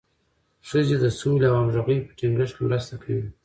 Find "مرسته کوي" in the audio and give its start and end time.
2.67-3.27